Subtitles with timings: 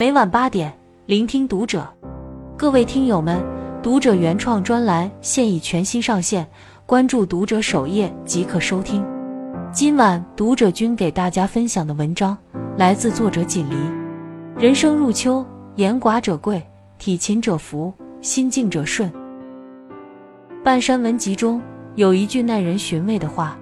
[0.00, 0.72] 每晚八点，
[1.04, 1.86] 聆听读者。
[2.56, 3.38] 各位听友们，
[3.82, 6.48] 读者原创专栏现已全新上线，
[6.86, 9.04] 关注读者首页即可收听。
[9.70, 12.34] 今晚读者君给大家分享的文章
[12.78, 13.76] 来自作者锦离。
[14.58, 15.44] 人生入秋，
[15.74, 19.12] 言寡者贵，体勤者福，心静者顺。
[20.64, 21.60] 半山文集中
[21.96, 23.54] 有一句耐人寻味的话：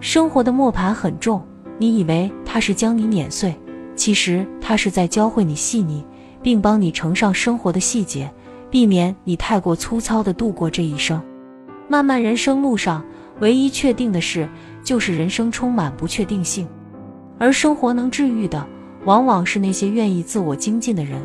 [0.00, 1.40] 生活的磨盘很重，
[1.78, 3.54] 你以为它是将你碾碎，
[3.98, 6.04] 其实他是在教会你细腻，
[6.40, 8.32] 并帮你乘上生活的细节，
[8.70, 11.20] 避免你太过粗糙的度过这一生。
[11.88, 13.04] 漫漫人生路上，
[13.40, 14.48] 唯一确定的事
[14.84, 16.68] 就是人生充满不确定性，
[17.38, 18.64] 而生活能治愈的，
[19.04, 21.20] 往往是那些愿意自我精进的人。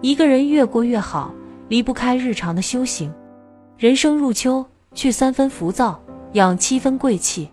[0.00, 1.30] 一个人越过越好，
[1.68, 3.12] 离不开日常的修行。
[3.76, 4.64] 人生入秋，
[4.94, 6.00] 去三分浮躁，
[6.32, 7.50] 养七分贵气，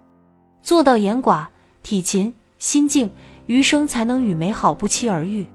[0.62, 1.46] 做到言寡、
[1.84, 3.10] 体勤、心静，
[3.48, 5.46] 余生才能与美好不期而遇。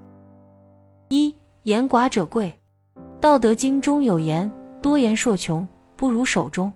[1.09, 2.53] 一言寡者贵，
[3.21, 6.73] 《道德经》中有言：“多言数穷，不如守中。”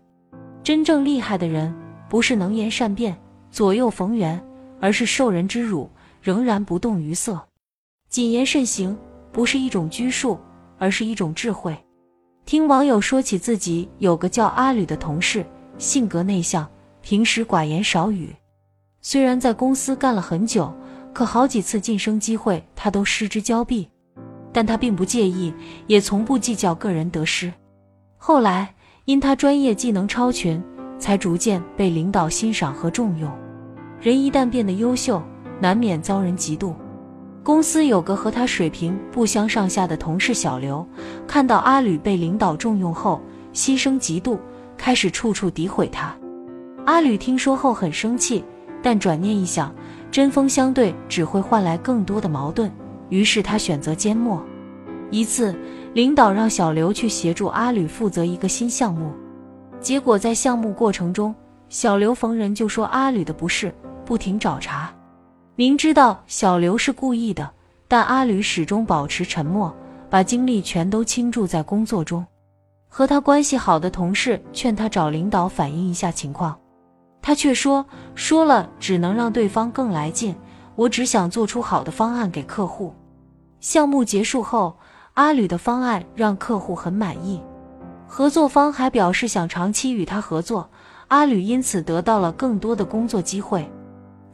[0.65, 1.75] 真正厉害的人，
[2.09, 3.17] 不是能言善辩、
[3.51, 4.43] 左右逢源，
[4.81, 5.89] 而是受人之辱
[6.21, 7.41] 仍然不动于色。
[8.09, 8.97] 谨言慎行，
[9.31, 10.39] 不是一种拘束，
[10.79, 11.77] 而是一种智慧。
[12.45, 15.45] 听网友说起自己有个叫阿吕的同事，
[15.79, 16.69] 性格内向，
[17.03, 18.35] 平时寡言少语。
[19.01, 20.73] 虽然在公司干了很久，
[21.15, 23.89] 可好几次晋升机会他都失之交臂。
[24.53, 25.53] 但他并不介意，
[25.87, 27.53] 也从不计较个人得失。
[28.17, 30.63] 后来因他专业技能超群，
[30.99, 33.31] 才逐渐被领导欣赏和重用。
[34.01, 35.23] 人一旦变得优秀，
[35.61, 36.75] 难免遭人嫉妒。
[37.43, 40.87] 公司有个和他水平不相上下的同事小刘，
[41.27, 43.21] 看到阿吕被领导重用后，
[43.53, 44.39] 心生嫉妒，
[44.77, 46.17] 开始处处诋毁他。
[46.87, 48.45] 阿吕听说后很生气，
[48.83, 49.75] 但转念一想，
[50.15, 52.71] 针锋相对只会换来更多的矛盾，
[53.09, 54.41] 于是他选择缄默。
[55.11, 55.53] 一次，
[55.93, 59.13] 领导让小刘去协助阿吕负责一个新项目，
[59.81, 61.35] 结果在项目过程中，
[61.69, 63.75] 小刘逢人就说阿吕的不是，
[64.05, 64.95] 不停找茬。
[65.57, 67.51] 明知道小刘是故意的，
[67.89, 69.75] 但阿吕始终保持沉默，
[70.09, 72.25] 把精力全都倾注在工作中。
[72.89, 76.57] 和他关系好的同事劝他找领导反映一下情况，
[77.27, 80.37] 他却说：“说了只能让对方更来劲，
[80.77, 82.95] 我只想做出好的方案给客户。”
[83.61, 84.77] 项目结束后，
[85.15, 87.41] 阿吕的方案让客户很满意，
[88.07, 90.69] 合作方还表示想长期与他合作，
[91.09, 93.67] 阿吕因此得到了更多的工作机会。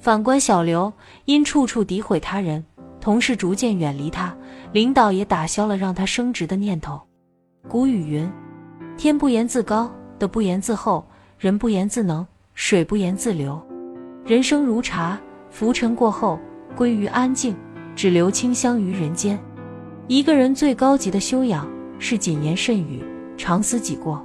[0.00, 0.92] 反观小刘，
[1.26, 2.64] 因处处诋毁他人，
[3.00, 4.36] 同事逐渐远离他，
[4.72, 7.00] 领导也打消了让他升职的念头。
[7.68, 8.28] 古语云
[8.98, 11.06] ：“天不言自高，地不言自厚，
[11.38, 13.60] 人不言自能，水不言自流。”
[14.24, 15.18] 人生如茶，
[15.50, 16.38] 浮沉过后
[16.76, 17.56] 归于安静，
[17.96, 19.38] 只留清香于人间。
[20.06, 21.68] 一个人最高级的修养
[21.98, 23.02] 是谨言慎语，
[23.36, 24.24] 常思己过。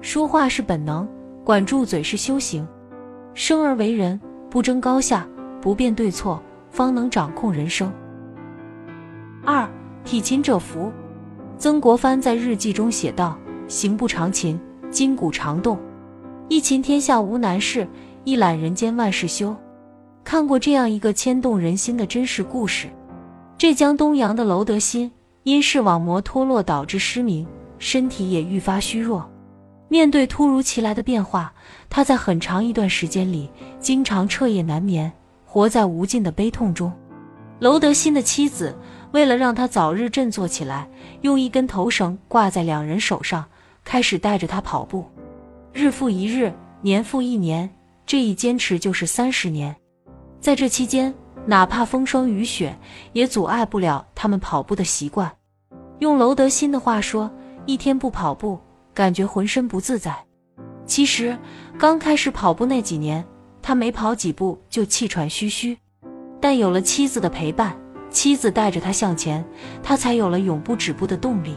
[0.00, 1.08] 说话是本能，
[1.44, 2.66] 管住嘴是修行。
[3.34, 4.20] 生而为人。
[4.50, 5.26] 不争高下，
[5.62, 7.90] 不辩对错，方能掌控人生。
[9.46, 9.66] 二
[10.04, 10.92] 体勤者福。
[11.56, 15.78] 曾国藩在日记中写道：“行不长勤，筋骨常动；
[16.48, 17.86] 一勤天下无难事，
[18.24, 19.54] 一懒人间万事休。”
[20.24, 22.88] 看过这样一个牵动人心的真实故事：
[23.58, 25.10] 浙江东阳的娄德新
[25.42, 27.46] 因视网膜脱落导致失明，
[27.78, 29.28] 身体也愈发虚弱。
[29.88, 31.52] 面对突如其来的变化，
[31.90, 33.50] 他在很长一段时间里
[33.80, 35.12] 经常彻夜难眠，
[35.44, 36.92] 活在无尽的悲痛中。
[37.58, 38.74] 娄德新的妻子
[39.10, 40.88] 为了让他早日振作起来，
[41.20, 43.44] 用一根头绳挂在两人手上，
[43.84, 45.04] 开始带着他跑步。
[45.72, 46.52] 日复一日，
[46.82, 47.68] 年复一年，
[48.04, 49.74] 这一坚持就是三十年。
[50.38, 51.12] 在这期间，
[51.46, 52.76] 哪怕风霜雨雪，
[53.12, 55.32] 也阻碍不了他们跑步的习惯。
[56.00, 57.30] 用娄德新的话说
[57.64, 58.58] ：“一天不跑步。”
[58.94, 60.14] 感觉浑身不自在。
[60.84, 61.38] 其实
[61.78, 63.24] 刚开始跑步那几年，
[63.62, 65.74] 他没跑几步就气喘吁吁。
[66.38, 67.74] 但有了妻子的陪伴，
[68.10, 69.42] 妻子带着他向前，
[69.82, 71.56] 他才有了永不止步的动力。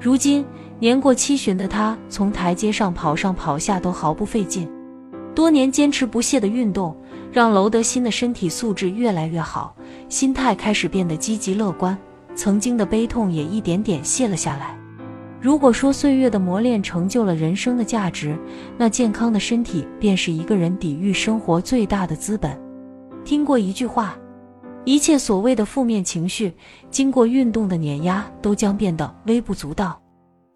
[0.00, 0.44] 如今
[0.78, 4.68] 年过七旬的他，从台阶上跑上跑下都毫不费劲。
[5.34, 6.94] 多年坚持不懈的运动，
[7.32, 9.74] 让娄德新的身体素质越来越好，
[10.08, 11.96] 心态开始变得积极乐观，
[12.34, 14.78] 曾经的悲痛也一点点卸了下来。
[15.40, 18.36] 如果说岁月的磨练成就了人生的价值，
[18.76, 22.58] 那健康的身体便是一个人抵御生活最大的资本。
[23.24, 24.16] 听过一句话，
[24.84, 26.54] 一切所谓的负面情绪，
[26.90, 29.98] 经过运动的碾压，都将变得微不足道。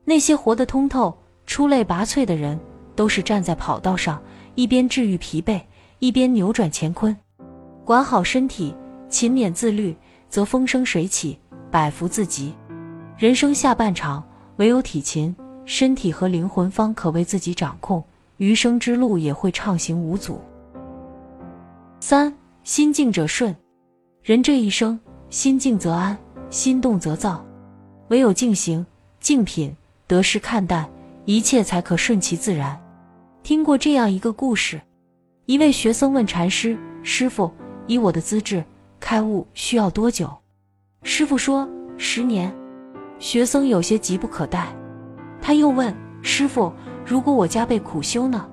[0.05, 1.17] 那些活得通透、
[1.47, 2.58] 出类拔萃的人，
[2.97, 4.20] 都是站在跑道上，
[4.55, 5.61] 一边治愈疲惫，
[5.99, 7.17] 一边扭转乾坤。
[7.85, 8.75] 管好身体，
[9.08, 9.97] 勤勉自律，
[10.29, 11.38] 则风生水起，
[11.70, 12.55] 百福自己。
[13.17, 14.23] 人生下半场，
[14.56, 18.02] 唯有体勤，身体和灵魂方可为自己掌控，
[18.38, 20.41] 余生之路也会畅行无阻。
[22.00, 23.55] 三心静者顺，
[24.23, 24.99] 人这一生，
[25.29, 26.17] 心静则安，
[26.49, 27.44] 心动则躁。
[28.08, 28.85] 唯有静行、
[29.20, 29.75] 静品，
[30.11, 30.91] 得失看淡，
[31.25, 32.77] 一切才可顺其自然。
[33.45, 34.81] 听过这样一个故事：
[35.47, 37.49] 一位学僧问禅师：“师傅，
[37.87, 38.65] 以我的资质，
[38.99, 40.29] 开悟需要多久？”
[41.05, 42.53] 师傅说：“十年。”
[43.21, 44.67] 学僧有些急不可待。
[45.41, 46.73] 他又问师傅
[47.07, 48.49] ：“如果我加倍苦修呢？”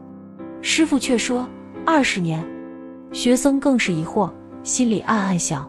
[0.62, 1.50] 师傅却说
[1.84, 2.46] ：“二十年。”
[3.12, 4.32] 学僧更是疑惑，
[4.62, 5.68] 心里暗暗想：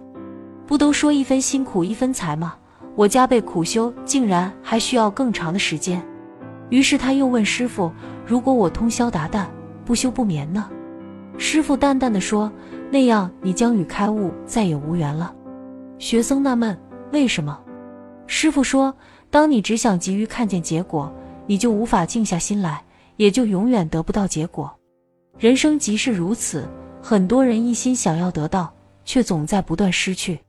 [0.67, 2.57] 不都说一分辛苦一分财吗？
[2.99, 6.05] 我加倍苦修，竟然还需要更长的时间。
[6.69, 7.93] 于是他又问师傅：
[8.27, 9.47] 如果我通宵达旦，
[9.85, 10.69] 不休不眠呢？
[11.39, 12.51] 师傅淡淡的说：
[12.91, 15.33] 那样你将与开悟再也无缘了。
[16.01, 16.77] 学僧纳闷：
[17.13, 17.57] 为什么？
[18.27, 18.93] 师傅说：
[19.31, 21.15] 当你只想急于看见结果，
[21.47, 22.83] 你就无法静下心来，
[23.15, 24.77] 也就永远得不到结果。
[25.39, 26.69] 人生即是如此。
[27.01, 28.75] 很多人一心想要得到，
[29.05, 30.41] 却总在不断失去。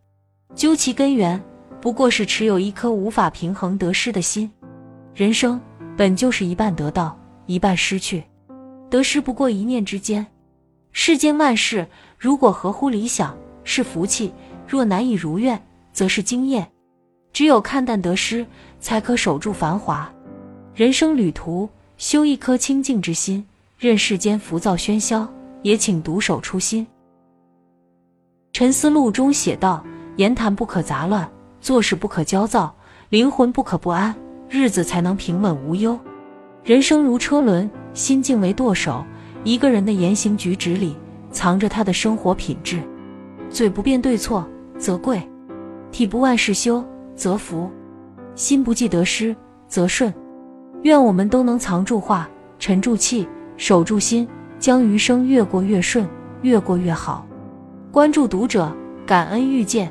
[0.56, 1.40] 究其根源，
[1.82, 4.50] 不过是持有一颗无法平衡得失的心。
[5.14, 5.60] 人生
[5.98, 8.24] 本就是一半得到，一半失去，
[8.90, 10.26] 得失不过一念之间。
[10.92, 11.88] 世间万事，
[12.18, 14.32] 如果合乎理想，是福气；
[14.68, 15.62] 若难以如愿，
[15.92, 16.70] 则是经验。
[17.32, 18.46] 只有看淡得失，
[18.80, 20.12] 才可守住繁华。
[20.74, 23.46] 人生旅途，修一颗清净之心，
[23.78, 25.28] 任世间浮躁喧嚣。
[25.62, 26.88] 也请独守初心。
[28.54, 29.84] 沉思录中写道
[30.16, 31.30] ：“言谈不可杂乱，
[31.62, 32.74] 做事不可焦躁，
[33.10, 34.16] 灵魂不可不安，
[34.50, 36.00] 日子才能平稳无忧。
[36.64, 39.04] 人生如车轮，心境为舵手。
[39.44, 40.96] 一个人的言行举止里，
[41.32, 42.82] 藏着他的生活品质。
[43.50, 44.48] 嘴不辨对错，
[44.78, 45.20] 则贵；
[45.92, 46.84] 体不万事休，
[47.16, 47.70] 则福；
[48.36, 49.36] 心不计得失，
[49.68, 50.14] 则顺。
[50.84, 53.28] 愿我们都能藏住话，沉住气，
[53.58, 54.28] 守住心。”
[54.60, 56.06] 将余生越过越顺，
[56.42, 57.26] 越过越好。
[57.94, 58.70] 关注读者，
[59.06, 59.90] 感恩遇见。